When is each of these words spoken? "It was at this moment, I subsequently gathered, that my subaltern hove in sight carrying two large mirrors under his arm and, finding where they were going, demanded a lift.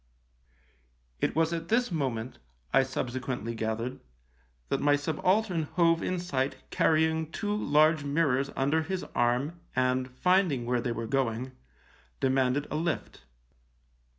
"It 1.21 1.35
was 1.35 1.53
at 1.53 1.67
this 1.69 1.91
moment, 1.91 2.39
I 2.73 2.81
subsequently 2.81 3.53
gathered, 3.53 3.99
that 4.69 4.81
my 4.81 4.95
subaltern 4.95 5.61
hove 5.75 6.01
in 6.01 6.17
sight 6.17 6.55
carrying 6.71 7.29
two 7.31 7.55
large 7.55 8.03
mirrors 8.03 8.49
under 8.55 8.81
his 8.81 9.03
arm 9.13 9.59
and, 9.75 10.09
finding 10.09 10.65
where 10.65 10.81
they 10.81 10.91
were 10.91 11.05
going, 11.05 11.51
demanded 12.19 12.65
a 12.71 12.77
lift. 12.77 13.21